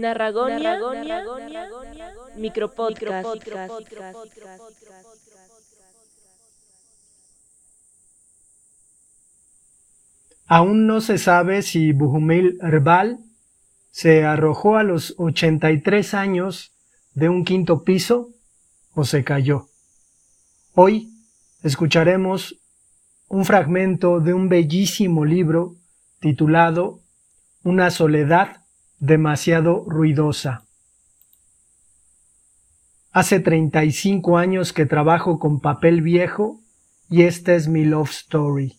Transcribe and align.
Narragonia, 0.00 0.78
Micropodcast. 2.36 3.28
Aún 10.46 10.86
no 10.86 11.00
se 11.00 11.18
sabe 11.18 11.62
si 11.62 11.92
Buhumil 11.92 12.58
Herbal 12.60 13.18
se 13.90 14.24
arrojó 14.24 14.78
a 14.78 14.82
los 14.82 15.14
83 15.18 16.14
años 16.14 16.72
de 17.14 17.28
un 17.28 17.44
quinto 17.44 17.84
piso 17.84 18.30
o 18.94 19.04
se 19.04 19.22
cayó. 19.22 19.68
Hoy 20.74 21.10
escucharemos 21.62 22.56
un 23.28 23.44
fragmento 23.44 24.20
de 24.20 24.34
un 24.34 24.48
bellísimo 24.48 25.24
libro 25.24 25.76
titulado 26.20 27.00
Una 27.62 27.90
soledad 27.90 28.59
demasiado 29.00 29.84
ruidosa. 29.88 30.62
Hace 33.12 33.40
35 33.40 34.38
años 34.38 34.72
que 34.72 34.86
trabajo 34.86 35.40
con 35.40 35.60
papel 35.60 36.02
viejo 36.02 36.60
y 37.08 37.22
esta 37.22 37.54
es 37.54 37.66
mi 37.66 37.84
love 37.84 38.10
story. 38.10 38.76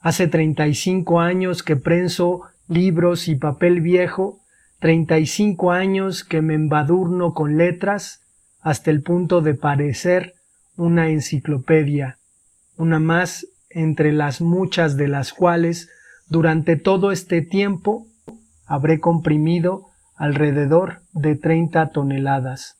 Hace 0.00 0.26
35 0.26 1.20
años 1.20 1.62
que 1.62 1.76
prenso 1.76 2.40
libros 2.66 3.28
y 3.28 3.36
papel 3.36 3.82
viejo, 3.82 4.40
35 4.80 5.70
años 5.70 6.24
que 6.24 6.42
me 6.42 6.54
embadurno 6.54 7.34
con 7.34 7.56
letras 7.56 8.22
hasta 8.62 8.90
el 8.90 9.02
punto 9.02 9.42
de 9.42 9.54
parecer 9.54 10.34
una 10.76 11.10
enciclopedia, 11.10 12.18
una 12.76 12.98
más 12.98 13.46
entre 13.68 14.12
las 14.12 14.40
muchas 14.40 14.96
de 14.96 15.06
las 15.06 15.32
cuales 15.32 15.90
durante 16.28 16.76
todo 16.76 17.12
este 17.12 17.42
tiempo 17.42 18.06
habré 18.70 19.00
comprimido 19.00 19.86
alrededor 20.14 21.00
de 21.12 21.34
30 21.34 21.90
toneladas. 21.90 22.76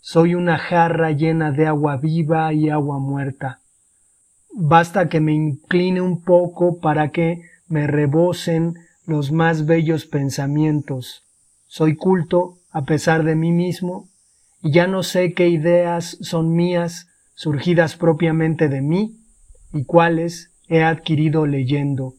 Soy 0.00 0.36
una 0.36 0.58
jarra 0.58 1.10
llena 1.10 1.50
de 1.50 1.66
agua 1.66 1.96
viva 1.96 2.52
y 2.52 2.70
agua 2.70 3.00
muerta. 3.00 3.58
Basta 4.54 5.08
que 5.08 5.18
me 5.18 5.32
incline 5.32 6.00
un 6.00 6.22
poco 6.22 6.78
para 6.78 7.08
que 7.08 7.42
me 7.66 7.88
rebosen 7.88 8.74
los 9.04 9.32
más 9.32 9.66
bellos 9.66 10.06
pensamientos. 10.06 11.24
Soy 11.66 11.96
culto 11.96 12.58
a 12.70 12.82
pesar 12.82 13.24
de 13.24 13.34
mí 13.34 13.50
mismo 13.50 14.08
y 14.62 14.70
ya 14.70 14.86
no 14.86 15.02
sé 15.02 15.32
qué 15.32 15.48
ideas 15.48 16.16
son 16.20 16.54
mías 16.54 17.08
surgidas 17.34 17.96
propiamente 17.96 18.68
de 18.68 18.82
mí 18.82 19.16
y 19.72 19.82
cuáles 19.82 20.52
he 20.68 20.84
adquirido 20.84 21.44
leyendo 21.46 22.14